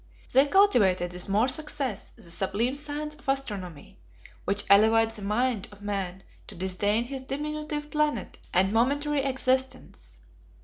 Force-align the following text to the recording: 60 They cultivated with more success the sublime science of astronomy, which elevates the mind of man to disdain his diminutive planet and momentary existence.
60 0.29 0.33
They 0.39 0.47
cultivated 0.49 1.13
with 1.13 1.29
more 1.29 1.47
success 1.47 2.09
the 2.09 2.31
sublime 2.31 2.73
science 2.73 3.13
of 3.13 3.29
astronomy, 3.29 3.99
which 4.45 4.63
elevates 4.67 5.17
the 5.17 5.21
mind 5.21 5.67
of 5.71 5.83
man 5.83 6.23
to 6.47 6.55
disdain 6.55 7.03
his 7.03 7.21
diminutive 7.21 7.91
planet 7.91 8.39
and 8.51 8.73
momentary 8.73 9.21
existence. 9.21 10.17